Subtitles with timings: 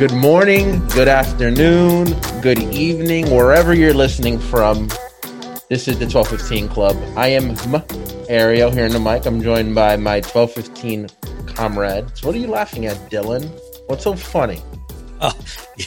[0.00, 4.88] Good morning, good afternoon, good evening, wherever you're listening from.
[5.68, 6.96] This is the 1215 Club.
[7.18, 7.84] I am M-
[8.26, 9.26] Ariel here in the mic.
[9.26, 11.08] I'm joined by my 1215
[11.48, 12.24] comrades.
[12.24, 13.50] What are you laughing at, Dylan?
[13.88, 14.62] What's so funny?
[15.20, 15.38] Oh,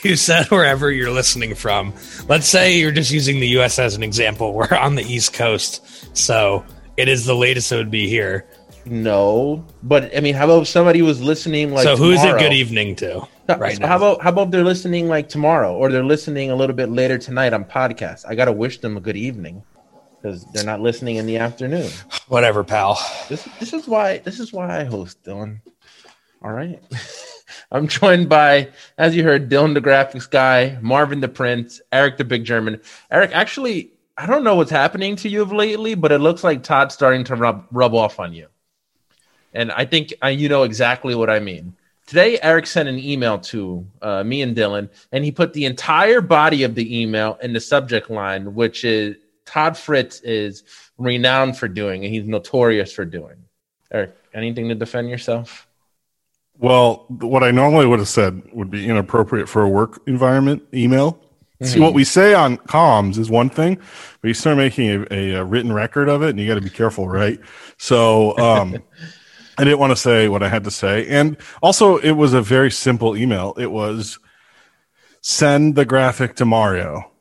[0.04, 1.92] you said wherever you're listening from.
[2.30, 3.80] Let's say you're just using the U.S.
[3.80, 4.54] as an example.
[4.54, 6.64] We're on the East Coast, so
[6.98, 8.46] it is the latest it would be here.
[8.86, 12.42] No, but I mean, how about if somebody was listening like so who's it tomorrow?
[12.42, 13.88] good evening to right So now?
[13.88, 17.18] How about how about they're listening like tomorrow, or they're listening a little bit later
[17.18, 18.26] tonight on podcast?
[18.28, 19.64] I gotta wish them a good evening
[20.22, 21.90] because they're not listening in the afternoon.
[22.28, 23.00] Whatever, pal.
[23.30, 25.62] This this is why this is why I host Dylan.
[26.42, 26.82] All right.
[27.72, 32.24] I'm joined by, as you heard, Dylan the graphics guy, Marvin the Prince, Eric the
[32.24, 32.82] Big German.
[33.10, 36.62] Eric, actually, I don't know what's happening to you of lately, but it looks like
[36.62, 38.48] Todd's starting to rub rub off on you.
[39.54, 41.76] And I think uh, you know exactly what I mean.
[42.14, 46.22] Today, Eric sent an email to uh, me and Dylan, and he put the entire
[46.22, 49.16] body of the email in the subject line, which is
[49.48, 50.62] Todd Fritz is
[51.00, 53.38] renowned for doing, and he's notorious for doing.
[53.92, 55.68] Eric, anything to defend yourself?
[56.60, 61.20] Well, what I normally would have said would be inappropriate for a work environment email.
[61.64, 63.80] See, what we say on comms is one thing,
[64.22, 66.62] but you start making a, a, a written record of it, and you got to
[66.62, 67.40] be careful, right?
[67.80, 68.84] So, um,
[69.58, 72.42] I didn't want to say what I had to say, and also it was a
[72.42, 73.54] very simple email.
[73.58, 74.20] It was
[75.22, 77.12] send the graphic to Mario,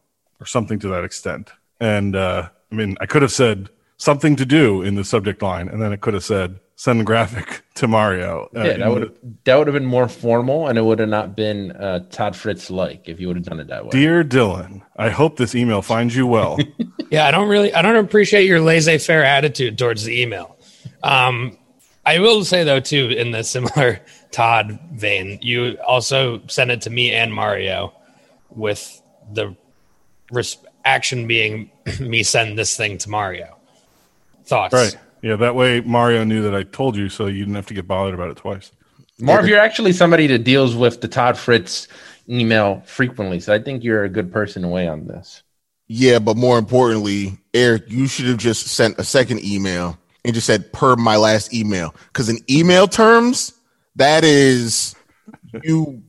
[0.41, 1.51] or something to that extent.
[1.81, 5.69] And uh, I mean, I could have said something to do in the subject line,
[5.69, 8.48] and then it could have said send the graphic to Mario.
[8.57, 10.98] uh, Yeah, in that the- would that would have been more formal, and it would
[10.98, 13.91] have not been uh, Todd Fritz like if you would have done it that way.
[13.91, 16.59] Dear Dylan, I hope this email finds you well.
[17.11, 20.57] Yeah, I don't really, I don't appreciate your laissez-faire attitude towards the email.
[21.03, 21.59] Um,
[22.05, 26.90] I will say though, too, in the similar Todd vein, you also sent it to
[26.90, 27.92] me and Mario,
[28.51, 29.01] with
[29.33, 29.57] the
[30.30, 31.70] res- action being
[32.01, 33.57] me send this thing to Mario.
[34.45, 34.74] Thoughts?
[34.74, 34.96] right.
[35.23, 37.86] Yeah, that way Mario knew that I told you, so you didn't have to get
[37.86, 38.73] bothered about it twice.
[39.20, 41.86] Marv, you're actually somebody that deals with the Todd Fritz
[42.29, 45.45] email frequently, so I think you're a good person to weigh on this.
[45.86, 50.47] Yeah, but more importantly, Eric, you should have just sent a second email and just
[50.47, 51.95] said per my last email.
[52.09, 53.53] Because in email terms,
[53.97, 54.95] that is
[55.63, 56.03] you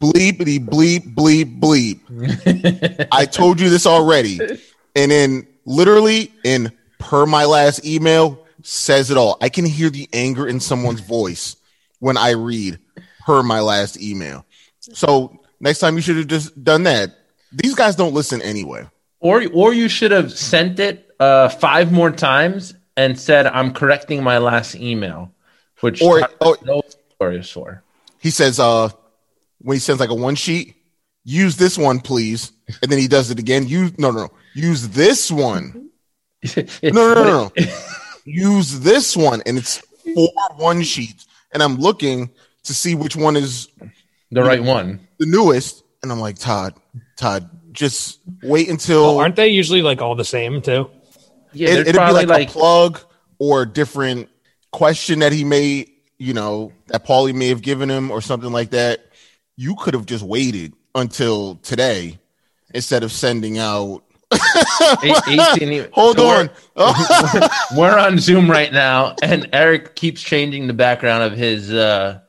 [0.00, 3.08] bleepity bleep bleep bleep.
[3.12, 4.40] I told you this already.
[4.94, 9.36] And then literally in per my last email says it all.
[9.40, 11.56] I can hear the anger in someone's voice
[11.98, 12.78] when I read
[13.24, 14.44] per my last email.
[14.80, 17.10] So next time you should have just done that.
[17.52, 18.86] These guys don't listen anyway.
[19.20, 24.22] Or or you should have sent it uh, five more times and said, "I'm correcting
[24.22, 25.32] my last email,"
[25.80, 27.82] which Or- Todd or- Fritz knows notorious for.
[28.18, 28.88] he says uh
[29.58, 30.74] when he sends like a one sheet
[31.24, 32.52] use this one please
[32.82, 35.90] and then he does it again use no no no use this one
[36.56, 37.66] no no no no, no.
[38.24, 39.78] use this one and it's
[40.14, 42.30] four one sheets and i'm looking
[42.64, 43.68] to see which one is
[44.30, 45.00] The right one.
[45.18, 46.74] the newest and i'm like todd
[47.16, 50.90] todd just wait until Well, aren't they usually like all the same too?
[51.56, 53.00] Yeah, it, it'd be like, like, a plug
[53.38, 54.28] or a different
[54.72, 55.86] question that he may,
[56.18, 59.00] you know, that Paulie may have given him or something like that.
[59.56, 62.18] You could have just waited until today
[62.74, 64.02] instead of sending out.
[65.02, 66.50] 18 Hold so on.
[66.76, 72.20] We're, we're on Zoom right now, and Eric keeps changing the background of his uh,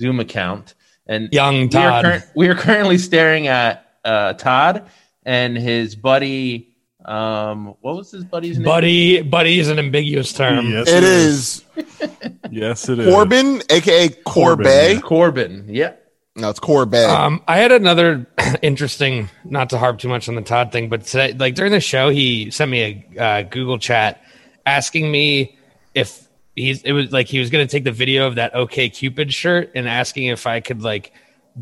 [0.00, 0.74] Zoom account.
[1.06, 2.04] And Young we are, Todd.
[2.04, 4.88] cur- we are currently staring at uh, Todd
[5.24, 6.75] and his buddy.
[7.06, 8.64] Um, what was his buddy's name?
[8.64, 10.68] Buddy, buddy is an ambiguous term.
[10.70, 11.64] yes, it is
[12.50, 13.12] Yes, it is.
[13.14, 14.94] Corbin, aka Corbin, Corbet.
[14.94, 15.00] yeah.
[15.00, 15.64] Corbin.
[15.68, 15.92] Yeah.
[16.34, 17.08] No, it's Corbet.
[17.08, 18.26] Um, I had another
[18.62, 21.80] interesting, not to harp too much on the Todd thing, but today, like during the
[21.80, 24.22] show, he sent me a uh, Google chat
[24.66, 25.56] asking me
[25.94, 26.82] if he's.
[26.82, 29.70] It was like he was going to take the video of that OK Cupid shirt
[29.74, 31.12] and asking if I could like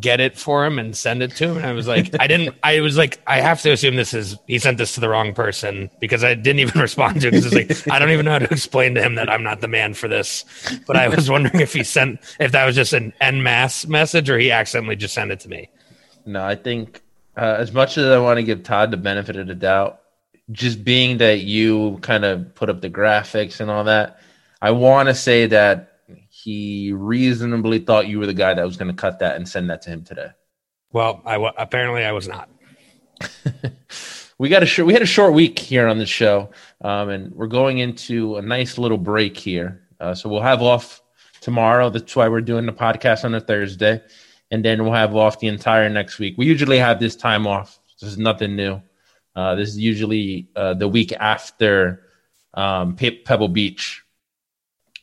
[0.00, 1.56] get it for him and send it to him.
[1.58, 2.56] And I was like, I didn't.
[2.62, 5.35] I was like, I have to assume this is he sent this to the wrong
[5.35, 8.32] person because I didn't even respond to it because it's like I don't even know
[8.32, 10.44] how to explain to him that I'm not the man for this.
[10.87, 14.29] But I was wondering if he sent if that was just an en masse message
[14.31, 15.69] or he accidentally just sent it to me.
[16.26, 17.02] No, I think
[17.37, 20.00] uh, as much as I want to give Todd the benefit of the doubt,
[20.52, 24.20] just being that you kind of put up the graphics and all that,
[24.61, 25.94] I want to say that
[26.44, 29.70] he reasonably thought you were the guy that was going to cut that and send
[29.70, 30.29] that to him today.
[30.93, 32.50] Well, I w- apparently I was not.
[34.38, 36.50] we got a sh- we had a short week here on the show,
[36.82, 39.81] um, and we're going into a nice little break here.
[39.99, 41.02] Uh, so we'll have off
[41.41, 41.88] tomorrow.
[41.88, 44.02] That's why we're doing the podcast on a Thursday,
[44.50, 46.35] and then we'll have off the entire next week.
[46.37, 47.81] We usually have this time off.
[47.99, 48.82] This is nothing new.
[49.35, 52.02] Uh, this is usually uh, the week after
[52.52, 54.04] um, Pe- Pebble Beach.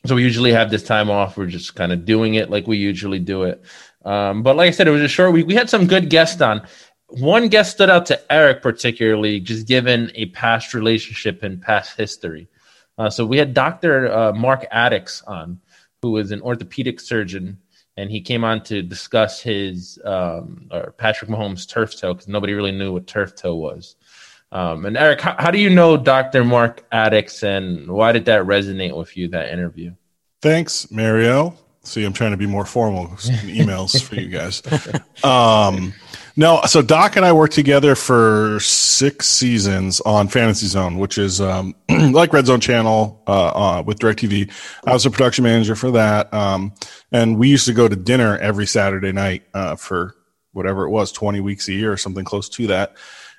[0.06, 1.38] So we usually have this time off.
[1.38, 3.64] We're just kind of doing it like we usually do it.
[4.04, 5.46] Um, but like I said, it was a short week.
[5.46, 6.66] We had some good guests on.
[7.08, 12.48] One guest stood out to Eric particularly, just given a past relationship and past history.
[12.98, 14.12] Uh, so we had Dr.
[14.12, 15.60] Uh, Mark Adickes on,
[16.02, 17.60] who is an orthopedic surgeon,
[17.98, 22.54] and he came on to discuss his um, or Patrick Mahomes' turf toe because nobody
[22.54, 23.96] really knew what turf toe was.
[24.52, 26.44] Um, and Eric, how, how, do you know Dr.
[26.44, 29.30] Mark Adickes, and why did that resonate with you?
[29.30, 29.94] That interview.
[30.42, 31.58] Thanks, Mario.
[31.84, 34.62] See, I'm trying to be more formal in emails for you guys.
[35.24, 35.94] Um,
[36.36, 41.42] no, so Doc and I worked together for six seasons on Fantasy Zone, which is
[41.42, 44.52] um, like Red Zone Channel uh, uh, with DirecTV.
[44.86, 46.74] I was a production manager for that, um,
[47.12, 50.16] and we used to go to dinner every Saturday night uh, for
[50.54, 52.96] whatever it was, 20 weeks a year or something close to that.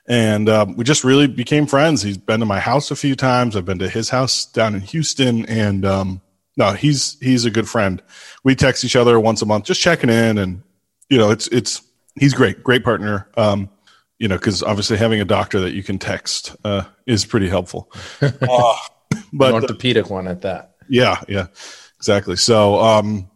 [0.08, 2.02] And um, we just really became friends.
[2.02, 3.54] He's been to my house a few times.
[3.54, 6.20] I've been to his house down in Houston, and um,
[6.56, 8.02] no, he's he's a good friend.
[8.42, 10.62] We text each other once a month, just checking in, and
[11.08, 11.82] you know, it's it's
[12.18, 13.28] he's great, great partner.
[13.36, 13.70] Um,
[14.18, 17.90] you know, because obviously having a doctor that you can text uh, is pretty helpful.
[18.22, 18.76] Uh,
[19.32, 20.76] but An orthopedic one at that.
[20.88, 21.48] Yeah, yeah,
[21.98, 22.36] exactly.
[22.36, 23.30] So, um,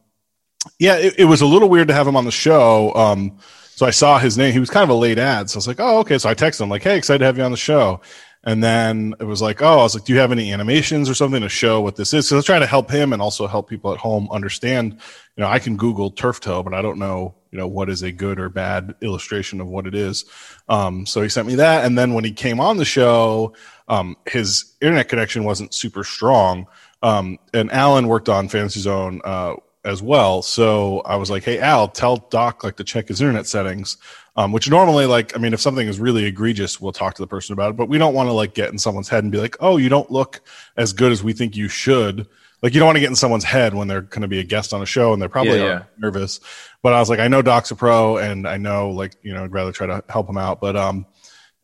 [0.78, 2.94] yeah, it, it, was a little weird to have him on the show.
[2.94, 3.38] Um,
[3.76, 4.54] so I saw his name.
[4.54, 5.50] He was kind of a late ad.
[5.50, 6.16] So I was like, oh, okay.
[6.16, 8.00] So I texted him like, hey, excited to have you on the show.
[8.42, 11.14] And then it was like, oh, I was like, do you have any animations or
[11.14, 12.26] something to show what this is?
[12.26, 14.94] So I was trying to help him and also help people at home understand.
[15.36, 18.02] You know, I can Google turf toe, but I don't know, you know, what is
[18.02, 20.24] a good or bad illustration of what it is.
[20.70, 21.84] Um, so he sent me that.
[21.84, 23.52] And then when he came on the show,
[23.88, 26.66] um, his internet connection wasn't super strong.
[27.02, 29.56] Um, and Alan worked on Fantasy Zone uh,
[29.86, 30.42] as well.
[30.42, 33.96] So I was like, hey, Al, tell Doc like to check his internet settings
[34.36, 37.26] um, which normally like i mean if something is really egregious we'll talk to the
[37.26, 39.38] person about it but we don't want to like get in someone's head and be
[39.38, 40.40] like oh you don't look
[40.76, 42.28] as good as we think you should
[42.62, 44.44] like you don't want to get in someone's head when they're going to be a
[44.44, 45.82] guest on a show and they're probably yeah, yeah.
[45.98, 46.40] nervous
[46.82, 49.44] but i was like i know doc's a pro and i know like you know
[49.44, 51.06] i'd rather try to help him out but um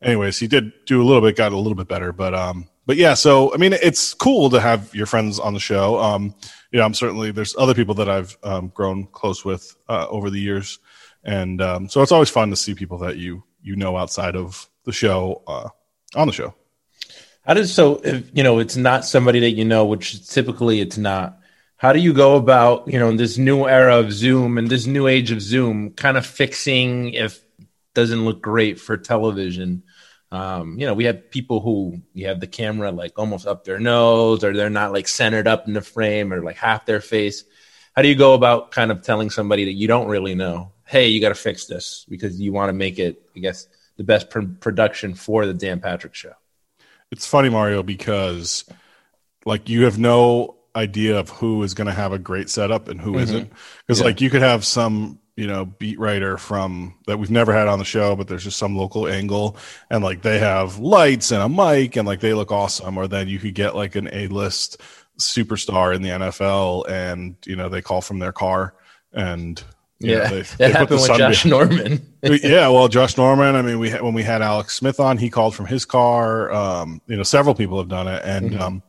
[0.01, 2.97] anyways he did do a little bit got a little bit better but um but
[2.97, 6.33] yeah so i mean it's cool to have your friends on the show um
[6.79, 10.39] know i'm certainly there's other people that i've um, grown close with uh, over the
[10.39, 10.79] years
[11.23, 14.69] and um, so it's always fun to see people that you you know outside of
[14.83, 15.69] the show uh,
[16.15, 16.53] on the show.
[17.45, 20.97] How does so if you know it's not somebody that you know, which typically it's
[20.97, 21.39] not.
[21.77, 24.85] How do you go about you know in this new era of Zoom and this
[24.85, 27.41] new age of Zoom, kind of fixing if
[27.93, 29.83] doesn't look great for television?
[30.33, 33.79] Um, you know, we have people who you have the camera like almost up their
[33.79, 37.43] nose, or they're not like centered up in the frame, or like half their face.
[37.95, 41.07] How do you go about kind of telling somebody that you don't really know hey,
[41.07, 44.29] you got to fix this because you want to make it, I guess, the best
[44.29, 46.33] pr- production for the Dan Patrick show.
[47.11, 48.65] It's funny, Mario, because
[49.45, 52.99] like you have no idea of who is going to have a great setup and
[52.99, 53.37] who mm-hmm.
[53.37, 53.47] not
[53.85, 54.05] Because yeah.
[54.05, 57.79] like you could have some you know beat writer from that we've never had on
[57.79, 59.57] the show but there's just some local angle
[59.89, 63.27] and like they have lights and a mic and like they look awesome or then
[63.27, 64.79] you could get like an a-list
[65.19, 68.75] superstar in the nfl and you know they call from their car
[69.11, 69.63] and
[69.99, 72.05] yeah, know, they, that they happened with Josh Norman.
[72.23, 73.55] yeah, well, Josh Norman.
[73.55, 76.51] I mean, we when we had Alex Smith on, he called from his car.
[76.51, 78.61] Um, you know, several people have done it, and mm-hmm.
[78.61, 78.83] um,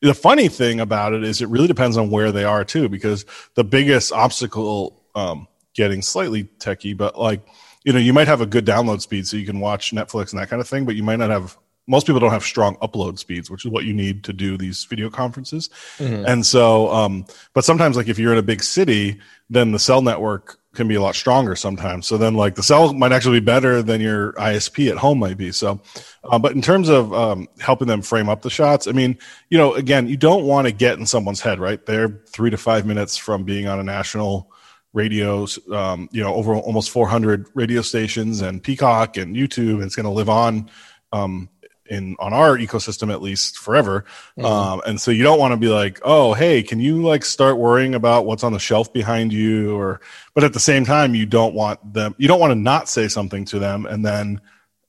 [0.00, 3.24] the funny thing about it is, it really depends on where they are too, because
[3.54, 7.40] the biggest obstacle, um, getting slightly techie, but like
[7.84, 10.42] you know, you might have a good download speed, so you can watch Netflix and
[10.42, 11.56] that kind of thing, but you might not have
[11.86, 14.84] most people don't have strong upload speeds, which is what you need to do these
[14.84, 15.70] video conferences.
[15.96, 16.26] Mm-hmm.
[16.26, 19.18] And so, um, but sometimes, like if you're in a big city,
[19.48, 22.06] then the cell network can be a lot stronger sometimes.
[22.06, 25.38] So then, like the cell might actually be better than your ISP at home might
[25.38, 25.50] be.
[25.50, 25.80] So,
[26.24, 29.16] uh, but in terms of um, helping them frame up the shots, I mean,
[29.48, 31.84] you know, again, you don't want to get in someone's head, right?
[31.86, 34.52] They're three to five minutes from being on a national
[34.92, 39.74] radios, um, you know, over almost 400 radio stations and Peacock and YouTube.
[39.74, 40.70] And it's going to live on.
[41.12, 41.48] Um,
[41.90, 44.04] in on our ecosystem at least forever.
[44.44, 47.56] Um, and so you don't want to be like, oh, hey, can you like start
[47.56, 49.74] worrying about what's on the shelf behind you?
[49.74, 50.02] Or,
[50.34, 53.08] but at the same time, you don't want them, you don't want to not say
[53.08, 54.42] something to them and then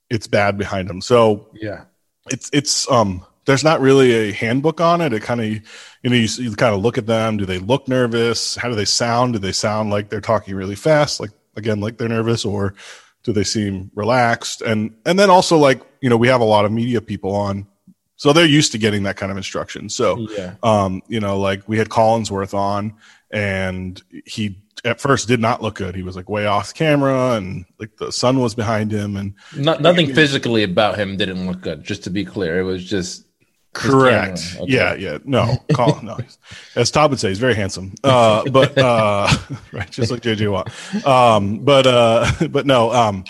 [0.09, 0.99] it's bad behind them.
[1.01, 1.85] So Yeah.
[2.29, 5.11] it's it's um there's not really a handbook on it.
[5.11, 7.37] It kind of you know you, you kind of look at them.
[7.37, 8.55] Do they look nervous?
[8.55, 9.33] How do they sound?
[9.33, 11.19] Do they sound like they're talking really fast?
[11.19, 12.75] Like again, like they're nervous, or
[13.23, 14.61] do they seem relaxed?
[14.61, 17.65] And and then also like you know we have a lot of media people on,
[18.17, 19.89] so they're used to getting that kind of instruction.
[19.89, 20.53] So Yeah.
[20.61, 22.93] um you know like we had Collinsworth on,
[23.31, 25.95] and he at first did not look good.
[25.95, 29.81] He was like way off camera, and like the sun was behind him, and Not,
[29.81, 31.83] nothing physically about him didn't look good.
[31.83, 33.25] Just to be clear, it was just
[33.73, 34.57] Correct.
[34.59, 34.71] Okay.
[34.71, 35.19] Yeah, yeah.
[35.25, 36.17] No, Colin, no.
[36.75, 37.93] As Todd would say, he's very handsome.
[38.03, 39.27] Uh, but uh,
[39.71, 41.05] right, just like JJ Watt.
[41.05, 43.23] Um, but uh, but no, um,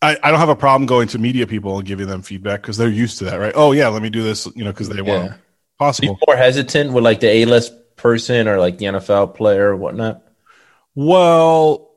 [0.00, 2.76] I, I don't have a problem going to media people and giving them feedback because
[2.76, 3.52] they're used to that, right?
[3.54, 5.34] Oh yeah, let me do this, you know, because they want Yeah.
[5.78, 6.18] Possible.
[6.26, 10.22] more hesitant with like the A list person or like the NFL player or whatnot.
[10.94, 11.90] Well,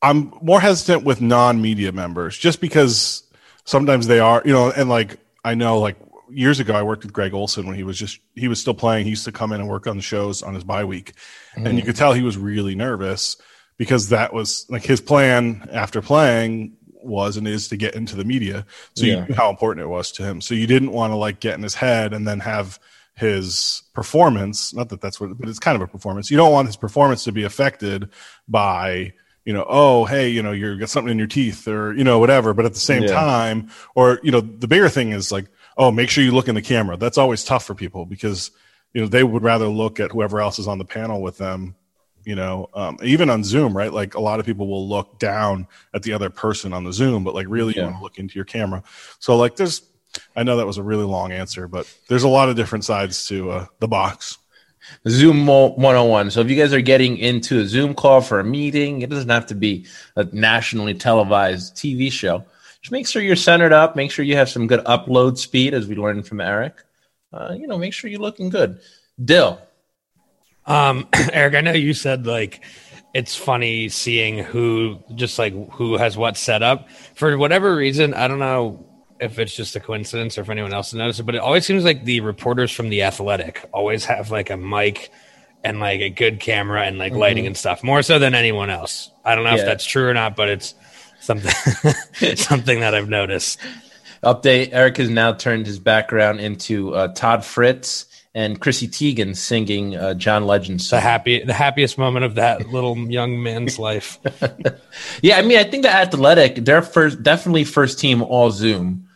[0.00, 3.22] I'm more hesitant with non-media members just because
[3.64, 5.96] sometimes they are, you know, and like I know like
[6.32, 9.04] years ago I worked with Greg Olsen when he was just he was still playing.
[9.04, 11.12] He used to come in and work on the shows on his bye week.
[11.54, 11.86] And you mm.
[11.86, 13.36] could tell he was really nervous
[13.76, 18.24] because that was like his plan after playing was and is to get into the
[18.24, 18.64] media.
[18.94, 19.20] So Yeah.
[19.20, 20.40] you knew how important it was to him.
[20.40, 22.78] So you didn't want to like get in his head and then have
[23.14, 26.30] his performance, not that that's what, but it's kind of a performance.
[26.30, 28.08] You don't want his performance to be affected
[28.48, 29.12] by,
[29.44, 32.18] you know, oh, hey, you know, you've got something in your teeth or, you know,
[32.18, 32.54] whatever.
[32.54, 33.12] But at the same Yeah.
[33.12, 36.54] time, or, you know, the bigger thing is like, oh, make sure you look in
[36.54, 36.96] the camera.
[36.96, 38.50] That's always tough for people because,
[38.92, 41.74] you know, they would rather look at whoever else is on the panel with them
[42.24, 45.66] you know um, even on zoom right like a lot of people will look down
[45.94, 48.36] at the other person on the zoom but like really you want to look into
[48.36, 48.82] your camera
[49.18, 49.82] so like there's
[50.36, 53.26] i know that was a really long answer but there's a lot of different sides
[53.26, 54.38] to uh, the box
[55.08, 56.32] Zoom mo- 101.
[56.32, 59.28] So if you guys are getting into a Zoom call for a meeting, it doesn't
[59.28, 59.86] have to be
[60.16, 62.44] a nationally televised TV show.
[62.82, 63.94] Just make sure you're centered up.
[63.96, 66.74] Make sure you have some good upload speed, as we learned from Eric.
[67.32, 68.80] Uh, you know, make sure you're looking good.
[69.24, 69.60] Dill,
[70.66, 72.64] Um, Eric, I know you said like
[73.14, 76.90] it's funny seeing who just like who has what set up.
[77.14, 78.86] For whatever reason, I don't know
[79.20, 81.64] if it's just a coincidence or if anyone else has noticed it, but it always
[81.64, 85.10] seems like the reporters from the Athletic always have like a mic
[85.62, 89.10] and like a good camera and like lighting and stuff more so than anyone else.
[89.24, 89.60] I don't know Yeah.
[89.60, 90.74] if that's true or not, but it's
[91.22, 91.50] something
[92.36, 93.58] something that I've noticed.
[94.22, 94.70] update.
[94.72, 100.14] Eric has now turned his background into uh, Todd Fritz and Chrissy Teigen singing uh,
[100.14, 104.18] John Legend's The happy the happiest moment of that little young man's life.
[105.22, 109.08] Yeah, I mean, I think the Athletic, they're first, definitely first team all Zoom.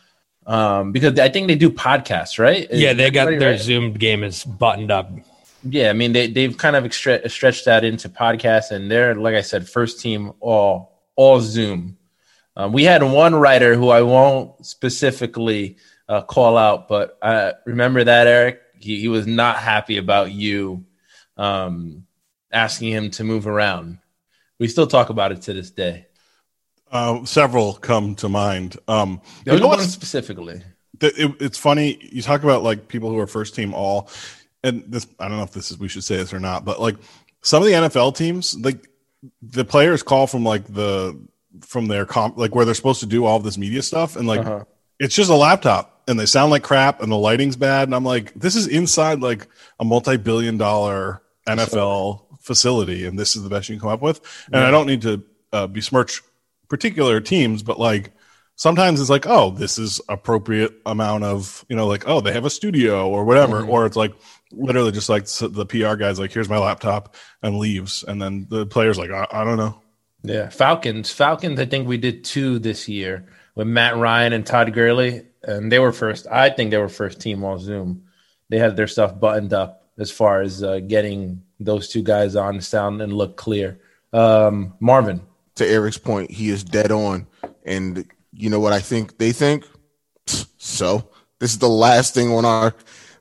[0.46, 2.70] Um, because I think they do podcasts, right?
[2.70, 3.60] Is Yeah, they got their right?
[3.60, 5.10] Zoom game is buttoned up.
[5.64, 9.34] Yeah, I mean they they've kind of extre- stretched that into podcasts, and they're like
[9.34, 11.98] I said, first team all all Zoom.
[12.54, 15.76] Um, we had one writer who I won't specifically
[16.08, 18.60] uh, call out, but I remember that Eric.
[18.78, 20.84] He, he was not happy about you
[21.36, 22.06] um,
[22.52, 23.98] asking him to move around.
[24.58, 26.06] We still talk about it to this day.
[26.90, 30.62] uh, several come to mind um, you know one specifically.
[31.00, 34.08] th- it, it's funny you talk about like people who are first team all
[34.62, 36.80] and this i don't know if this is we should say this or not but
[36.80, 36.96] like
[37.42, 38.88] some of the nfl teams like
[39.42, 41.18] the players call from like the
[41.62, 44.40] from their comp like where they're supposed to do all this media stuff and like
[44.40, 44.64] Uh-huh.
[45.00, 48.04] it's just a laptop and they sound like crap and the lighting's bad and i'm
[48.04, 49.46] like this is inside like
[49.80, 54.20] a multi-billion dollar nfl facility and this is the best you can come up with
[54.52, 56.22] and i don't need to uh, besmirch
[56.68, 58.12] particular teams but like
[58.56, 62.44] sometimes it's like oh this is appropriate amount of you know like oh they have
[62.44, 63.70] a studio or whatever Mm-hmm.
[63.70, 64.12] or it's like
[64.56, 68.46] literally just like s- the pr guy's like here's my laptop and leaves and then
[68.50, 69.80] the player's like i, I don't know
[70.22, 71.12] Yeah, Falcons.
[71.12, 71.60] Falcons.
[71.60, 75.78] I think we did two this year with Matt Ryan and Todd Gurley, and they
[75.78, 76.26] were first.
[76.26, 78.02] I think they were first team on Zoom.
[78.50, 82.60] They had their stuff buttoned up as far as uh, getting those two guys on
[82.60, 83.78] sound and look clear.
[84.12, 85.20] Um, Marvin.
[85.56, 87.26] to Eric's point, he is dead on.
[87.64, 89.64] And you know what I think they think?
[90.58, 91.08] So
[91.38, 92.74] this is the last thing on our,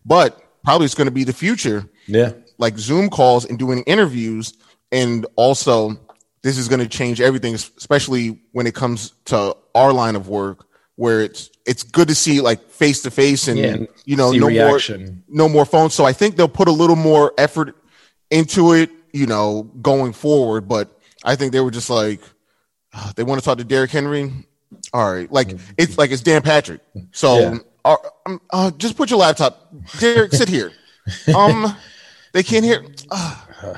[0.05, 2.31] but probably it's going to be the future, Yeah.
[2.57, 4.53] like Zoom calls and doing interviews.
[4.91, 5.97] And also,
[6.43, 10.65] this is going to change everything, especially when it comes to our line of work,
[10.95, 14.47] where it's it's good to see like face to face and Yeah, you know no
[14.47, 15.23] reaction.
[15.27, 15.93] more no more phones.
[15.95, 17.75] So I think they'll put a little more effort
[18.29, 20.67] into it, you know, going forward.
[20.67, 20.89] But
[21.23, 22.21] I think they were just like,
[22.93, 24.31] "Ah, they want to talk to Derrick Henry.
[24.93, 26.81] All right, like it's like it's Dan Patrick.
[27.11, 27.57] So Yeah.
[27.85, 29.71] Are, um, uh, just put your laptop.
[29.99, 30.71] Derrick, sit here.
[31.35, 31.77] Um,
[32.33, 32.83] they can't hear.
[33.11, 33.75] Uh,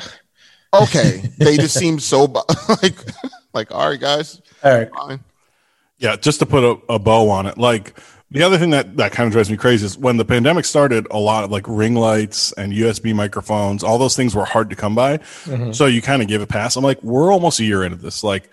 [0.73, 2.39] okay, they just seem so bu-
[2.81, 2.95] like,
[3.53, 4.41] like all right, guys.
[4.63, 5.19] Eric, Fine.
[5.99, 7.99] Yeah, just to put a, a bow on it, like
[8.31, 11.05] the other thing that that kind of drives me crazy is when the pandemic started,
[11.11, 14.75] a lot of like ring lights and USB microphones, all those things were hard to
[14.77, 15.19] come by.
[15.73, 16.77] So you kind of give a pass.
[16.77, 18.23] I'm like, we're almost a year into this.
[18.23, 18.49] Like,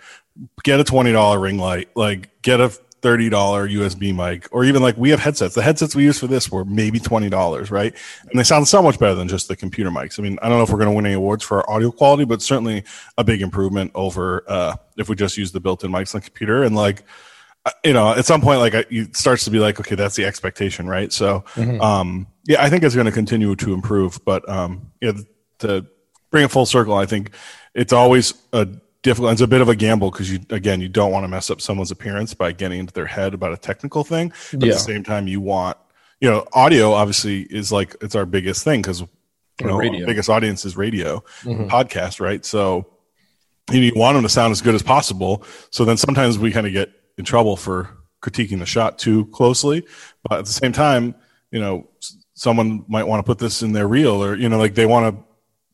[0.63, 4.81] get a twenty dollar ring light, like get a thirty dollar USB mic, or even
[4.81, 5.53] like we have headsets.
[5.53, 7.93] The headsets we use for this were maybe twenty dollars, right?
[8.31, 10.17] And they sound so much better than just the computer mics.
[10.17, 11.91] I mean, I don't know if we're going to win any awards for our audio
[11.91, 12.83] quality, but certainly
[13.15, 16.25] a big improvement over uh, if we just use the built in mics on the
[16.25, 17.03] computer and like
[17.67, 20.25] uh, you know, at some point, like it starts to be like, okay, that's the
[20.25, 21.13] expectation, right?
[21.13, 21.43] So,
[21.81, 25.11] um, yeah, I think it's going to continue to improve, but um, yeah,
[25.59, 25.85] to
[26.31, 27.31] bring it full circle, I think
[27.75, 28.67] it's always a
[29.05, 29.31] difficult.
[29.31, 31.61] It's a bit of a gamble because you, again, you don't want to mess up
[31.61, 34.33] someone's appearance by getting into their head about a technical thing.
[34.51, 35.77] But at the same time, you want,
[36.19, 40.27] you know, audio obviously is like it's our biggest thing because you know, our biggest
[40.27, 41.67] audience is radio, mm-hmm.
[41.67, 42.43] podcast, right?
[42.43, 42.87] So
[43.71, 45.43] you, want them to sound as good as possible.
[45.69, 47.89] So then sometimes we kind of get in trouble for
[48.21, 49.85] critiquing the shot too closely.
[50.27, 51.15] But at the same time,
[51.51, 51.89] you know,
[52.33, 55.15] someone might want to put this in their reel or, you know, like they want
[55.15, 55.24] to,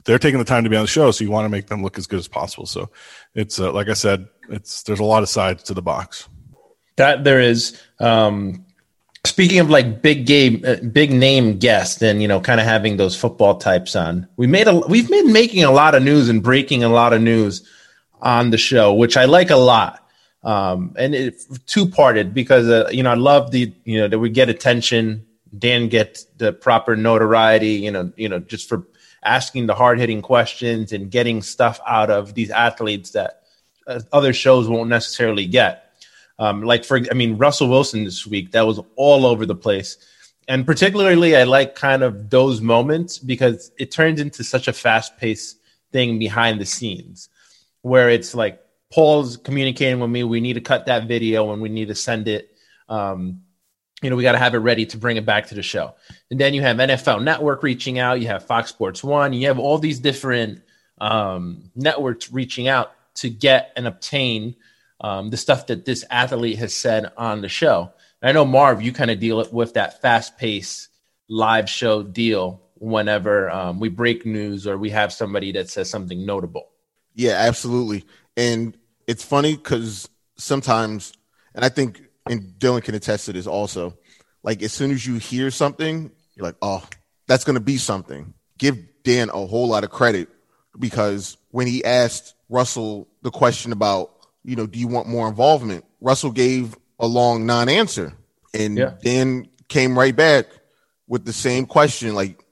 [0.05, 1.11] they're taking the time to be on the show.
[1.11, 2.65] So you want to make them look as good as possible.
[2.65, 2.89] So
[3.35, 6.27] it's, uh, like I said, it's, there's a lot of sides to the box.
[6.95, 7.81] that there is.
[7.99, 8.65] Um,
[9.25, 12.97] speaking of like big game, uh, big name guests, and you know, kind of having
[12.97, 14.27] those football types on.
[14.37, 17.21] We made a, we've been making a lot of news and breaking a lot of
[17.21, 17.67] news
[18.21, 19.97] on the show, which I like a lot.
[20.43, 24.19] Um, and it two parted because uh, you know I love the you know that
[24.19, 25.25] we get attention.
[25.57, 28.87] Dan gets the proper notoriety, you know, you know, just for
[29.23, 33.43] asking the hard hitting questions and getting stuff out of these athletes that
[33.87, 35.93] uh, other shows won't necessarily get.
[36.39, 39.97] Um, like for, I mean, Russell Wilson this week, that was all over the place.
[40.47, 45.17] And particularly, I like kind of those moments because it turns into such a fast
[45.17, 45.57] paced
[45.91, 47.29] thing behind the scenes
[47.83, 48.59] where it's like
[48.91, 50.23] Paul's communicating with me.
[50.23, 52.55] We need to cut that video and we need to send it.
[52.89, 53.41] Um,
[54.01, 55.93] you know, we got to have it ready to bring it back to the show.
[56.29, 58.19] And then you have NFL Network reaching out.
[58.19, 59.33] You have Fox Sports One.
[59.33, 60.61] You have all these different
[60.99, 64.55] um, networks reaching out to get and obtain
[65.01, 67.91] um, the stuff that this athlete has said on the show.
[68.21, 70.89] And I know Marv, you kind of deal with that fast paced
[71.27, 76.25] live show deal whenever um, we break news or we have somebody that says something
[76.25, 76.69] notable.
[77.13, 78.05] Yeah, absolutely.
[78.37, 81.13] And it's funny because sometimes,
[81.53, 83.97] and I think, and Dylan can attest to this also,
[84.43, 86.83] like as soon as you hear something, you're like, oh,
[87.27, 88.33] that's going to be something.
[88.57, 90.29] Give Dan a whole lot of credit
[90.77, 94.11] because when he asked Russell the question about,
[94.43, 95.85] you know, do you want more involvement?
[95.99, 98.13] Russell gave a long non answer.
[98.53, 98.93] And Yeah.
[99.03, 100.47] Dan came right back
[101.07, 102.43] with the same question, like,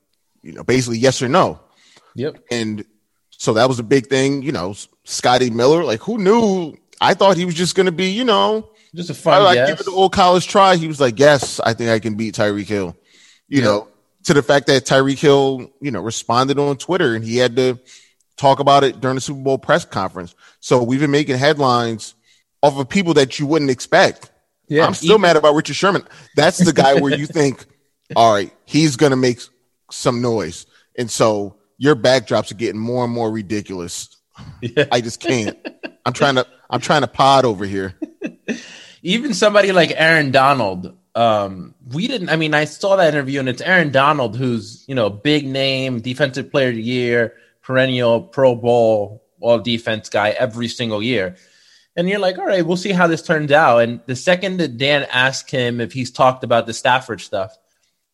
[0.42, 1.60] you know, basically yes or no.
[2.16, 2.40] Yep.
[2.52, 2.86] And
[3.32, 6.76] so that was a big thing, you know, Scotty Miller, like who knew?
[7.02, 9.56] I thought he was just going to be, you know, Just a I fun like
[9.56, 9.70] guess.
[9.70, 10.76] give it the old college try.
[10.76, 12.96] He was like, yes, I think I can beat Tyreek Hill,
[13.48, 13.88] you know,
[14.24, 17.80] to the fact that Tyreek Hill, you know, responded on Twitter and he had to
[18.38, 20.34] talk about it during the Super Bowl press conference.
[20.60, 22.16] So we've been making headlines
[22.64, 24.32] off of people that you wouldn't expect.
[24.68, 24.86] Yeah.
[24.86, 26.04] I'm still mad about Richard Sherman.
[26.36, 27.66] That's the guy where you think,
[28.16, 29.40] all right, he's going to make
[29.92, 30.66] some noise.
[30.98, 34.16] And so your backdrops are getting more and more ridiculous.
[34.92, 35.58] I just can't.
[36.06, 37.96] I'm trying to I'm trying to pod over here.
[39.02, 42.30] Even somebody like Aaron Donald, um, we didn't.
[42.30, 46.02] I mean, I saw that interview, and it's Aaron Donald, who's you know big name,
[46.02, 51.36] defensive player of the year, perennial Pro Bowl all defense guy every single year.
[51.96, 53.80] And you're like, all right, we'll see how this turns out.
[53.80, 57.58] And the second that Dan asked him if he's talked about the Stafford stuff,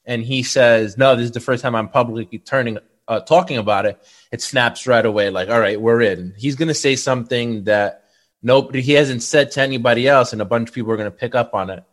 [0.05, 3.85] and he says, no, this is the first time I'm publicly turning uh, talking about
[3.85, 3.99] it,
[4.31, 5.29] it snaps right away.
[5.29, 6.33] Like, all right, we're in.
[6.37, 8.04] He's going to say something that
[8.45, 11.17] nobody he hasn't said to anybody else, and a bunch of people are going to
[11.17, 11.84] pick up on it.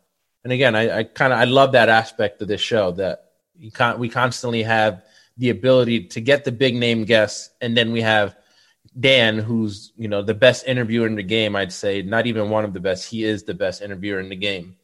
[0.45, 3.73] And again, I, I kind of I love that aspect of this show that you
[3.73, 5.03] con- we constantly have
[5.39, 8.37] the ability to get the big name guests, and then we have
[8.99, 11.57] Dan, who's you know the best interviewer in the game.
[11.57, 13.11] I'd say not even one of the best.
[13.11, 14.77] He is the best interviewer in the game,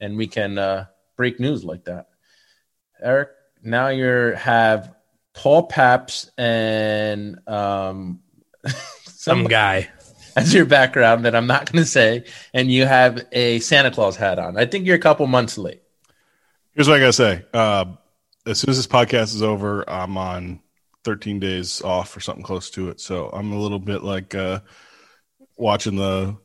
[0.00, 2.08] and we can uh, break news like that.
[3.00, 3.30] Eric,
[3.62, 4.94] now you have
[5.32, 8.20] Paul Pabst and um,
[9.26, 9.88] Some guy.
[10.36, 14.16] As your background that I'm not going to say, and you have a Santa Claus
[14.16, 14.56] hat on.
[14.56, 15.82] I think you're a couple months late.
[16.74, 17.44] Here's what I gotta say.
[17.54, 17.86] Uh,
[18.44, 20.60] as soon as this podcast is over, I'm on
[21.04, 23.00] 13 days off or something close to it.
[23.00, 24.60] So I'm a little bit like uh,
[25.56, 26.36] watching the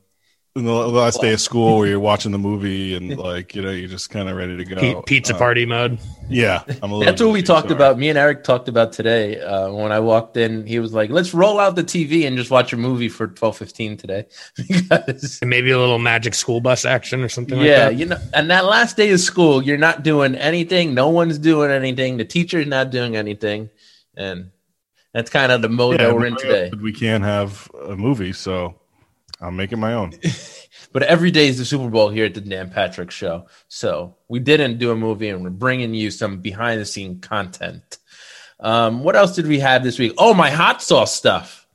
[0.54, 3.70] in the last day of school where you're watching the movie and like you know
[3.70, 5.02] you're just kind of ready to go.
[5.02, 5.98] Pizza Uh, party mode.
[6.28, 7.76] yeah, I'm a little That's what we talked sorry.
[7.76, 7.98] about.
[7.98, 9.40] Me and Eric talked about today.
[9.40, 12.50] Uh, when I walked in, he was like, "Let's roll out the TV and just
[12.50, 14.26] watch a movie for twelve fifteen today."
[14.68, 17.96] because And maybe a little magic school bus action or something yeah, like that.
[17.96, 20.92] you know, and that last day of school, you're not doing anything.
[20.94, 22.18] No one's doing anything.
[22.18, 23.70] The teacher's not doing anything,
[24.16, 24.50] and
[25.14, 26.70] that's kind of the mode Yeah, that we're in today.
[26.78, 28.74] We can't have a movie, so
[29.42, 30.12] I'm making my own.
[30.92, 33.46] But every day is the Super Bowl here at the Dan Patrick Show.
[33.68, 37.98] So we didn't do a movie, and we're bringing you some behind the scene content.
[38.60, 40.12] Um, what else did we have this week?
[40.18, 41.66] Oh, my hot sauce stuff.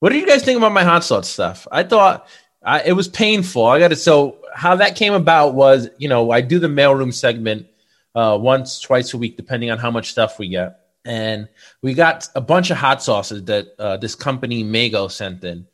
[0.00, 1.66] What do you guys think about my hot sauce stuff?
[1.72, 2.28] I thought
[2.62, 3.64] I, it was painful.
[3.64, 3.96] I got to.
[3.96, 7.66] So how that came about was, you know, I do the mailroom segment
[8.14, 10.80] uh, once, twice a week, depending on how much stuff we get.
[11.04, 11.48] And
[11.80, 15.66] we got a bunch of hot sauces that uh, this company Mago sent in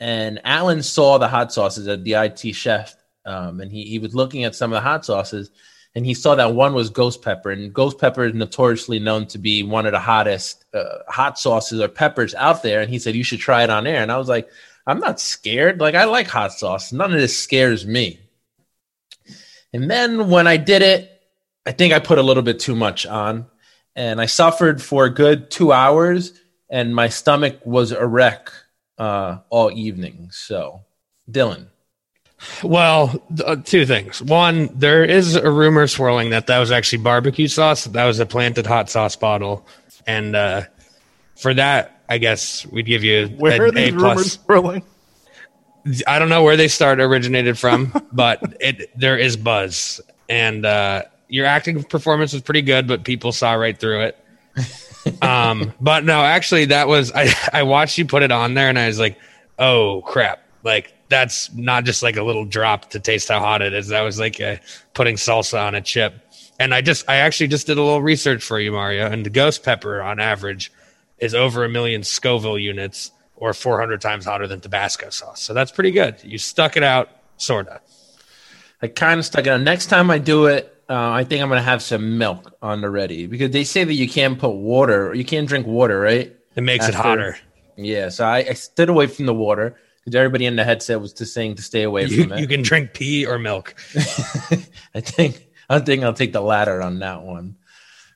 [0.00, 4.14] and Alan saw the hot sauces at the IT chef, um, and he, he was
[4.14, 5.50] looking at some of the hot sauces,
[5.94, 9.38] and he saw that one was ghost pepper, and ghost pepper is notoriously known to
[9.38, 12.80] be one of the hottest uh, hot sauces or peppers out there.
[12.80, 14.48] And he said you should try it on air, and I was like,
[14.86, 15.80] I'm not scared.
[15.80, 16.92] Like I like hot sauce.
[16.92, 18.20] None of this scares me.
[19.72, 21.10] And then when I did it,
[21.66, 23.46] I think I put a little bit too much on,
[23.96, 26.32] and I suffered for a good two hours,
[26.70, 28.50] and my stomach was a wreck
[28.98, 30.28] uh, all evening.
[30.32, 30.80] So,
[31.30, 31.66] Dylan,
[32.62, 34.22] Well, th- uh, two things.
[34.22, 37.84] One, there is a rumor swirling that that was actually barbecue sauce.
[37.84, 39.66] That was a planted hot sauce bottle,
[40.06, 40.62] and uh,
[41.36, 44.16] for that, I guess we'd give you Where an are A these plus.
[44.16, 44.82] rumors swirling?
[46.06, 51.02] I don't know where they start originated from, but it there is buzz, and uh,
[51.28, 54.18] your acting performance was pretty good, but people saw right through it.
[55.22, 57.32] Um, but no, actually, that was I.
[57.52, 59.18] I watched you put it on there, and I was like,
[59.58, 63.72] "Oh crap!" Like that's not just like a little drop to taste how hot it
[63.72, 63.88] is.
[63.88, 64.56] That was like uh
[64.94, 66.14] putting salsa on a chip.
[66.58, 69.06] And I just, I actually just did a little research for you, Mario.
[69.06, 70.72] And the ghost pepper, on average,
[71.18, 75.40] is over a million Scoville units, or 400 times hotter than Tabasco sauce.
[75.40, 76.16] So that's pretty good.
[76.24, 77.80] You stuck it out, sorta.
[78.82, 79.62] I kind of stuck it on.
[79.62, 82.80] Next time I do it, uh, I think I'm going to have some milk on
[82.80, 86.34] the ready because they say that you can't put water, you can't drink water, right?
[86.56, 87.36] It makes it hotter.
[87.76, 88.08] Yeah.
[88.08, 91.34] So I, I stood away from the water because everybody in the headset was just
[91.34, 92.40] saying to stay away You, from it.
[92.40, 93.74] you can drink pee or milk.
[94.94, 97.56] I think I think I'll take the latter on that one.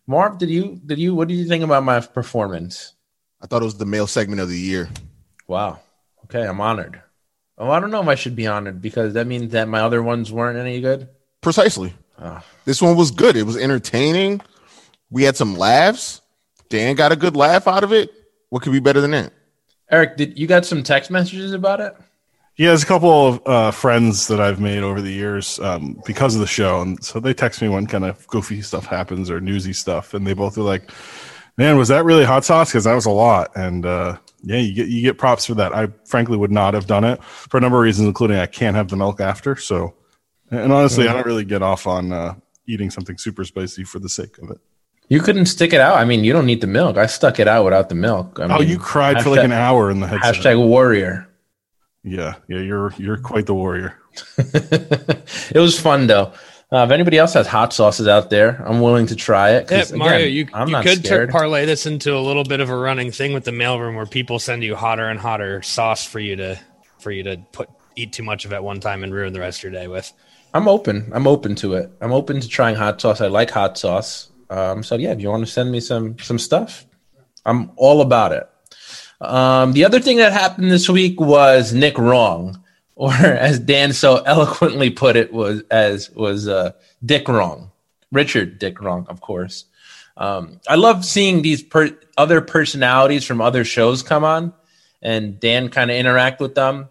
[0.06, 2.94] Marv, did you did you what did you think about my performance?
[3.40, 4.88] I thought it was the male segment of the year.
[5.46, 5.80] Wow.
[6.24, 7.00] Okay, I'm honored.
[7.58, 10.02] Oh, I don't know if I should be honored because that means that my other
[10.02, 11.08] ones weren't any good.
[11.42, 11.92] Precisely.
[12.64, 13.36] This one was good.
[13.36, 14.40] It was entertaining.
[15.10, 16.20] We had some laughs.
[16.68, 18.10] Dan got a good laugh out of it.
[18.48, 19.32] What could be better than that?
[19.90, 21.94] Eric, did you got some text messages about it?
[22.56, 26.34] Yeah, there's a couple of uh, friends that I've made over the years um, because
[26.34, 29.40] of the show, and so they text me when kind of goofy stuff happens or
[29.40, 30.90] newsy stuff, and they both are like,
[31.56, 32.70] "Man, was that really hot sauce?
[32.70, 35.74] Because that was a lot." And uh, yeah, you get you get props for that.
[35.74, 38.76] I frankly would not have done it for a number of reasons, including I can't
[38.76, 39.56] have the milk after.
[39.56, 39.94] So,
[40.52, 42.34] and honestly, I don't really get off on uh,
[42.68, 44.58] eating something super spicy for the sake of it.
[45.08, 45.96] You couldn't stick it out.
[45.96, 46.96] I mean, you don't need the milk.
[46.96, 48.38] I stuck it out without the milk.
[48.40, 50.36] I Oh, mean, you cried for like an hour in the headset.
[50.36, 51.28] Hashtag warrior.
[52.04, 53.98] Yeah, yeah, you're you're quite the warrior.
[54.38, 56.32] it was fun though.
[56.72, 59.70] Uh, if anybody else has hot sauces out there, I'm willing to try it.
[59.70, 62.60] Yeah, 'cause, Mario, you, I'm you not could tur- parlay this into a little bit
[62.60, 66.06] of a running thing with the mailroom where people send you hotter and hotter sauce
[66.06, 66.58] for you to
[66.98, 69.58] for you to put eat too much of at one time and ruin the rest
[69.58, 70.10] of your day with.
[70.54, 71.10] I'm open.
[71.12, 71.90] I'm open to it.
[72.00, 73.20] I'm open to trying hot sauce.
[73.20, 74.30] I like hot sauce.
[74.50, 76.84] Um, so yeah, if you want to send me some some stuff,
[77.46, 78.48] I'm all about it.
[79.20, 82.62] Um, the other thing that happened this week was Nick wrong,
[82.94, 86.72] or as Dan so eloquently put it, was as was uh,
[87.04, 87.70] Dick wrong,
[88.10, 89.64] Richard Dick wrong, of course.
[90.18, 94.52] Um, I love seeing these per- other personalities from other shows come on,
[95.00, 96.90] and Dan kind of interact with them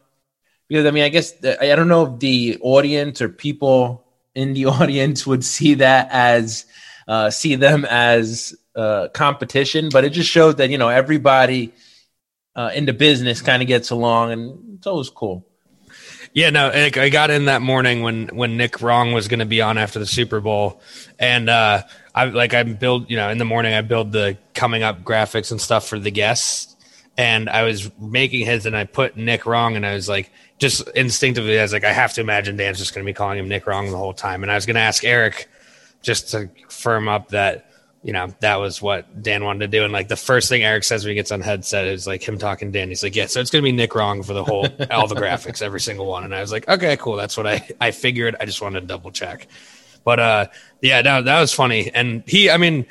[0.71, 4.65] because I mean, I guess I don't know if the audience or people in the
[4.67, 6.65] audience would see that as
[7.09, 11.73] uh, see them as uh, competition, but it just shows that you know everybody
[12.55, 15.45] uh, in the business kind of gets along, and it's always cool.
[16.33, 19.45] Yeah, no, I I got in that morning when when Nick Wrong was going to
[19.45, 20.81] be on after the Super Bowl,
[21.19, 21.81] and uh,
[22.15, 25.51] I like I build you know in the morning I build the coming up graphics
[25.51, 26.77] and stuff for the guests,
[27.17, 30.87] and I was making his and I put Nick Wrong, and I was like just
[30.89, 33.49] instinctively I was like I have to imagine Dan's just going to be calling him
[33.49, 35.49] Nick Wrong the whole time, and I was going to ask Eric
[36.01, 37.71] just to firm up that
[38.03, 39.83] you know, that was what Dan wanted to do.
[39.83, 42.37] And like the first thing Eric says when he gets on headset is like him
[42.37, 42.89] talking to Dan.
[42.89, 45.15] He's like, yeah, so it's going to be Nick wrong for the whole, all the
[45.15, 46.23] graphics, every single one.
[46.23, 47.15] And I was like, okay, cool.
[47.15, 48.35] That's what I, I figured.
[48.39, 49.47] I just wanted to double check.
[50.03, 50.47] But uh,
[50.81, 51.91] yeah, that, that was funny.
[51.93, 52.87] And he, I mean,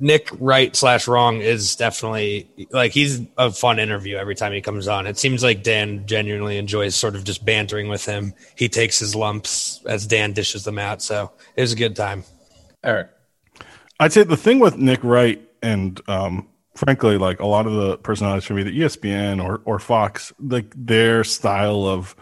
[0.00, 4.88] Nick right slash wrong is definitely like he's a fun interview every time he comes
[4.88, 5.06] on.
[5.06, 8.34] It seems like Dan genuinely enjoys sort of just bantering with him.
[8.56, 11.02] He takes his lumps as Dan dishes them out.
[11.02, 12.24] So it was a good time.
[12.82, 13.10] Eric.
[14.00, 17.98] I'd say the thing with Nick Wright and um, frankly, like a lot of the
[17.98, 22.16] personalities from either ESPN or or Fox, like their style of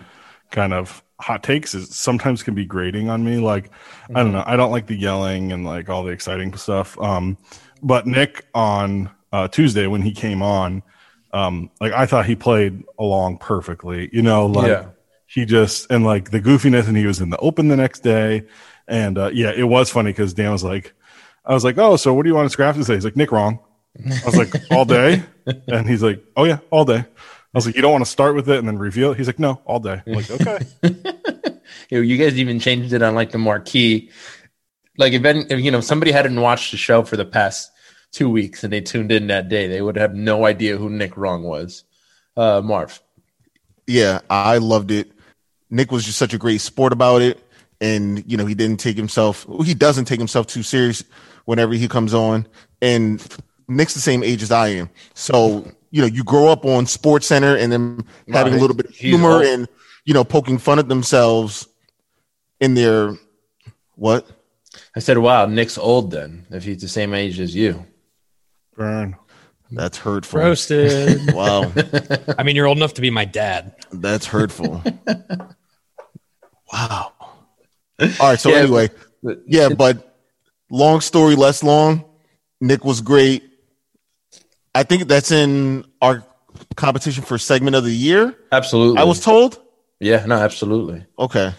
[0.50, 3.38] kind of hot takes is sometimes can be grating on me.
[3.38, 4.16] Like mm-hmm.
[4.16, 6.98] I don't know, I don't like the yelling and like all the exciting stuff.
[7.00, 7.38] Um,
[7.82, 10.82] but Nick on uh, Tuesday when he came on,
[11.32, 14.08] um, like I thought he played along perfectly.
[14.12, 14.86] You know, like yeah.
[15.26, 18.46] he just and like the goofiness, and he was in the open the next day.
[18.88, 20.94] And uh, yeah, it was funny because Dan was like,
[21.44, 22.94] I was like, oh, so what do you want to scrap to say?
[22.94, 23.60] He's like, Nick wrong.
[23.98, 25.22] I was like, all day?
[25.66, 27.04] And he's like, oh, yeah, all day.
[27.52, 29.18] I was like, you don't want to start with it and then reveal it?
[29.18, 30.02] He's like, no, all day.
[30.06, 31.60] I'm like, okay.
[31.90, 34.10] you guys even changed it on like the marquee.
[34.96, 37.72] Like if, any, if you know somebody hadn't watched the show for the past
[38.12, 41.16] two weeks and they tuned in that day, they would have no idea who Nick
[41.16, 41.84] Wrong was.
[42.36, 43.00] Uh, Marv.
[43.86, 45.10] Yeah, I loved it.
[45.70, 47.42] Nick was just such a great sport about it,
[47.80, 49.46] and you know he didn't take himself.
[49.64, 51.02] He doesn't take himself too serious
[51.44, 52.46] whenever he comes on.
[52.80, 53.24] And
[53.68, 57.26] Nick's the same age as I am, so you know you grow up on Sports
[57.26, 59.68] Center and then having a little bit of humor and
[60.04, 61.68] you know poking fun at themselves
[62.60, 63.16] in their
[63.96, 64.26] what?
[64.96, 66.46] I said, "Wow, Nick's old then.
[66.50, 67.86] If he's the same age as you."
[68.76, 69.16] Burn.
[69.72, 70.40] That's hurtful.
[70.40, 71.32] Roasted.
[71.34, 71.72] wow.
[72.38, 73.74] I mean, you're old enough to be my dad.
[73.92, 74.82] That's hurtful.
[76.72, 77.12] wow.
[77.20, 78.40] All right.
[78.40, 78.88] So yeah, anyway,
[79.46, 80.18] yeah, but
[80.70, 82.04] long story less long.
[82.60, 83.44] Nick was great.
[84.74, 86.24] I think that's in our
[86.76, 88.36] competition for segment of the year.
[88.52, 88.98] Absolutely.
[88.98, 89.60] I was told.
[89.98, 91.04] Yeah, no, absolutely.
[91.18, 91.52] Okay.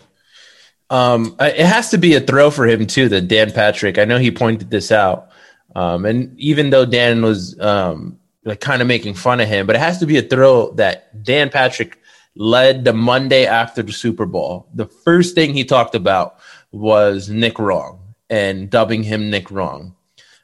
[0.89, 3.10] Um, it has to be a throw for him too.
[3.10, 3.97] That Dan Patrick.
[3.97, 5.30] I know he pointed this out,
[5.76, 9.76] um, and even though Dan was um, like kind of making fun of him, but
[9.76, 11.97] it has to be a throw that Dan Patrick
[12.36, 14.67] led the Monday after the Super Bowl.
[14.74, 16.39] The first thing he talked about
[16.71, 19.95] was Nick Wrong and dubbing him Nick Wrong.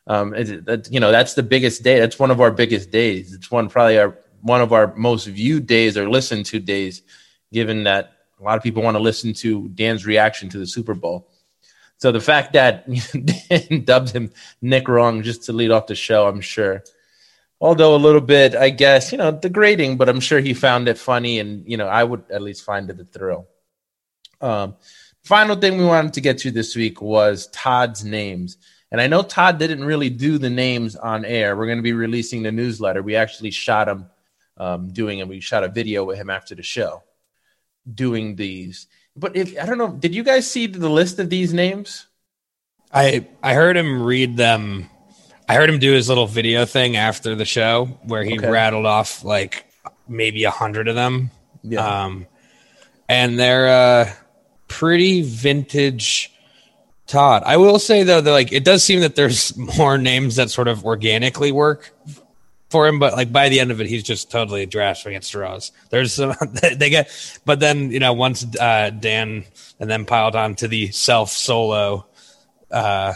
[0.08, 2.00] Um, it, you know, that's the biggest day.
[2.00, 3.34] That's one of our biggest days.
[3.34, 7.02] It's one probably our one of our most viewed days or listened to days,
[7.52, 10.94] given that a lot of people want to listen to Dan's reaction to the Super
[10.94, 11.30] Bowl.
[11.98, 12.88] So the fact that
[13.50, 16.84] Dan dubbed him Nick Wrong just to lead off the show, I'm sure,
[17.60, 20.98] although a little bit, I guess, you know, degrading, but I'm sure he found it
[20.98, 23.48] funny, and you know, I would at least find it a thrill.
[24.40, 24.76] Um,
[25.28, 28.56] Final thing we wanted to get to this week was Todd's names.
[28.92, 31.58] And I know Todd didn't really do the names on air.
[31.58, 33.04] We're going to be releasing the newsletter.
[33.04, 34.06] We actually shot him
[34.58, 35.28] um, doing it.
[35.28, 37.04] We shot a video with him after the show
[37.94, 38.88] doing these.
[39.16, 42.08] But if I don't know, did you guys see the list of these names?
[42.94, 44.90] I I heard him read them.
[45.50, 48.50] I heard him do his little video thing after the show where he okay.
[48.50, 49.66] rattled off like
[50.08, 51.32] maybe a hundred of them.
[51.64, 52.06] Yeah.
[52.06, 52.28] Um,
[53.10, 54.14] and they're uh,
[54.68, 56.32] pretty vintage
[57.08, 57.44] Todd.
[57.46, 60.68] I will say though that like it does seem that there's more names that sort
[60.68, 61.94] of organically work
[62.70, 65.72] for him, but like by the end of it, he's just totally grasping at straws.
[65.90, 66.36] There's some
[66.76, 67.10] they get,
[67.46, 69.46] but then you know once uh, Dan
[69.80, 72.06] and then piled on to the self solo
[72.72, 73.14] uh,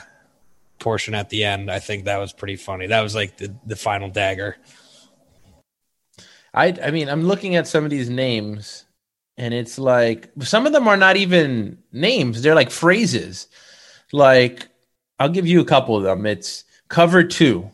[0.80, 2.88] portion at the end, I think that was pretty funny.
[2.88, 4.56] That was like the the final dagger.
[6.54, 8.86] I I mean I'm looking at some of these names
[9.38, 13.48] and it's like some of them are not even names they're like phrases
[14.12, 14.68] like
[15.20, 16.26] i'll give you a couple of them.
[16.26, 17.72] It's cover two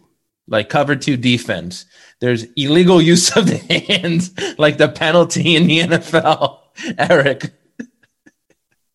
[0.48, 1.86] like cover two defense.
[2.20, 6.60] There's illegal use of the hands like the penalty in the nfl
[6.98, 7.54] eric.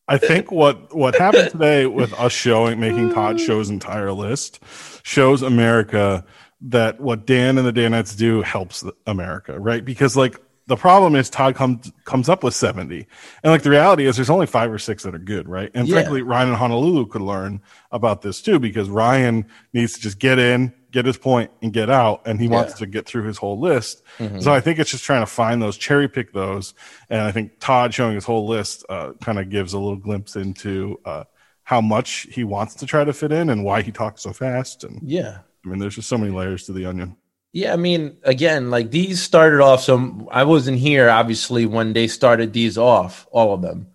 [0.08, 4.58] I think what what happened today with us showing making Todd show's entire list
[5.04, 6.24] shows America
[6.62, 9.84] that what Dan and the Danettes do helps America, right?
[9.84, 13.06] Because like the problem is Todd comes comes up with 70.
[13.42, 15.70] And like the reality is there's only five or six that are good, right?
[15.74, 15.94] And yeah.
[15.94, 20.38] frankly, Ryan in Honolulu could learn about this too, because Ryan needs to just get
[20.38, 22.22] in, get his point, and get out.
[22.26, 22.52] And he yeah.
[22.52, 24.02] wants to get through his whole list.
[24.18, 24.40] Mm-hmm.
[24.40, 26.74] So I think it's just trying to find those, cherry pick those.
[27.10, 30.36] And I think Todd showing his whole list uh, kind of gives a little glimpse
[30.36, 31.24] into uh,
[31.64, 34.84] how much he wants to try to fit in and why he talks so fast.
[34.84, 35.38] And yeah.
[35.64, 37.16] I mean, there's just so many layers to the onion.
[37.52, 39.82] Yeah, I mean, again, like these started off.
[39.82, 43.88] So I wasn't here, obviously, when they started these off, all of them.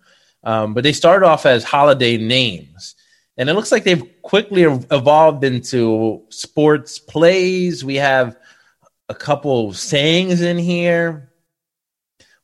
[0.44, 2.94] Um, but they started off as holiday names.
[3.36, 7.84] and it looks like they've quickly evolved into sports plays.
[7.84, 8.36] We have
[9.08, 11.32] a couple sayings in here.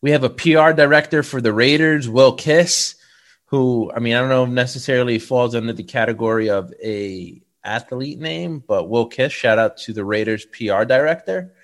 [0.01, 2.97] We have a PR director for the Raiders, Will Kiss,
[3.47, 8.21] who I mean I don't know if necessarily falls under the category of a athlete
[8.21, 11.55] name, but Will Kiss, shout out to the Raiders PR director.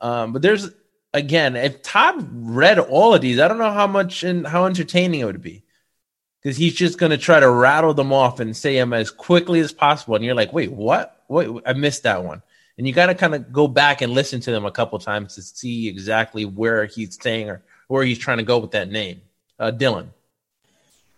[0.00, 0.70] Um, but there's
[1.12, 5.20] again, if Todd read all of these, I don't know how much and how entertaining
[5.20, 5.64] it would be.
[6.42, 9.58] Because he's just going to try to rattle them off and say them as quickly
[9.58, 10.14] as possible.
[10.14, 11.24] And you're like, wait, what?
[11.28, 12.42] Wait, I missed that one.
[12.76, 15.34] And you got to kind of go back and listen to them a couple times
[15.34, 19.22] to see exactly where he's saying or where he's trying to go with that name.
[19.58, 20.10] Uh, Dylan.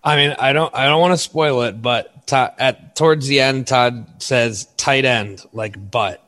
[0.02, 3.66] I mean, I don't, I don't want to spoil it, but at towards the end,
[3.66, 6.24] Todd says tight end, like butt,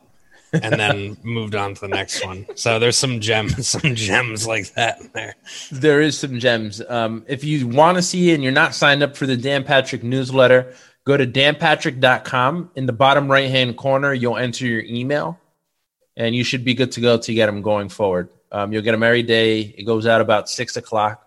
[0.53, 2.47] and then moved on to the next one.
[2.55, 5.37] So there's some gems, some gems like that in there.
[5.71, 6.83] There is some gems.
[6.87, 9.65] Um, if you want to see it and you're not signed up for the Dan
[9.65, 12.71] Patrick newsletter, go to danpatrick.com.
[12.75, 15.39] In the bottom right hand corner, you'll enter your email,
[16.17, 18.29] and you should be good to go to get them going forward.
[18.51, 19.61] Um, you'll get them every day.
[19.61, 21.27] It goes out about six o'clock,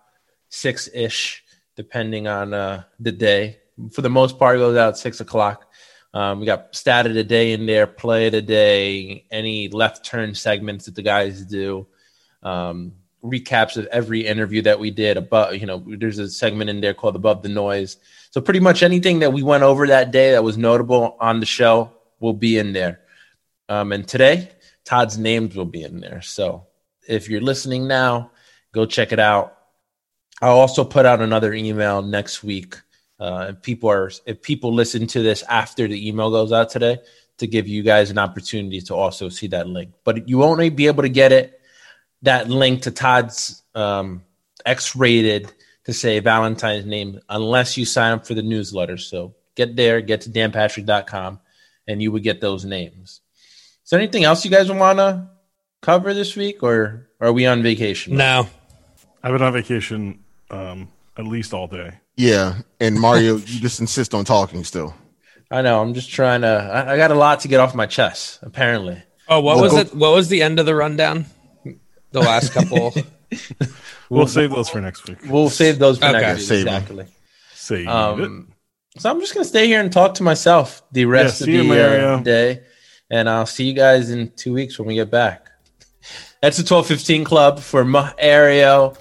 [0.49, 1.43] six ish
[1.75, 3.59] depending on uh, the day.
[3.91, 5.65] For the most part, it goes out six o'clock.
[6.13, 10.05] Um, we got stat of the day in there, play of the day, any left
[10.05, 11.87] turn segments that the guys do,
[12.41, 15.17] um, recaps of every interview that we did.
[15.17, 17.97] Above, you know, there's a segment in there called "Above the Noise."
[18.31, 21.45] So pretty much anything that we went over that day that was notable on the
[21.45, 23.01] show will be in there.
[23.67, 24.51] Um, and today,
[24.85, 26.21] Todd's names will be in there.
[26.21, 26.67] So
[27.07, 28.31] if you're listening now,
[28.71, 29.57] go check it out.
[30.41, 32.75] I'll also put out another email next week.
[33.19, 36.99] Uh, if people are if people listen to this after the email goes out today,
[37.37, 39.91] to give you guys an opportunity to also see that link.
[40.03, 41.61] But you won't be able to get it
[42.21, 44.23] that link to Todd's um,
[44.65, 45.51] X-rated
[45.85, 48.97] to say Valentine's name unless you sign up for the newsletter.
[48.97, 51.39] So get there, get to danpatrick.com,
[51.87, 53.21] and you would get those names.
[53.83, 55.29] Is there anything else you guys want to
[55.81, 58.17] cover this week, or are we on vacation?
[58.17, 58.47] No,
[59.21, 61.99] I've been on vacation um, at least all day.
[62.15, 64.93] Yeah, and Mario, you just insist on talking still.
[65.51, 65.81] I know.
[65.81, 66.47] I'm just trying to.
[66.47, 68.39] I, I got a lot to get off my chest.
[68.41, 69.01] Apparently.
[69.27, 69.95] Oh, what was it?
[69.95, 71.25] What was the end of the rundown?
[72.11, 72.93] The last couple.
[72.93, 73.03] we'll,
[74.09, 75.17] we'll, save those for next week.
[75.27, 76.21] We'll save those for okay.
[76.21, 76.47] next week.
[76.47, 77.05] Save exactly.
[77.53, 78.21] Save um,
[78.95, 79.01] it.
[79.01, 82.07] So I'm just gonna stay here and talk to myself the rest yeah, of the
[82.07, 82.63] uh, day,
[83.09, 85.49] and I'll see you guys in two weeks when we get back.
[86.41, 88.95] That's the 1215 Club for Mario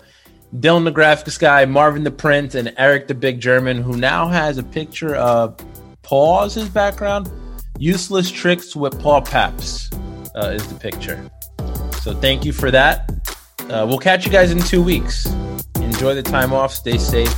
[0.54, 4.56] Dylan the graphics guy, Marvin the print, and Eric the big German, who now has
[4.56, 5.56] a picture of
[6.02, 7.30] Paul as his background.
[7.78, 9.92] Useless tricks with Paul Pabst
[10.36, 11.28] uh, is the picture.
[12.02, 13.10] So thank you for that.
[13.62, 15.26] Uh, we'll catch you guys in two weeks.
[15.76, 16.72] Enjoy the time off.
[16.72, 17.34] Stay safe.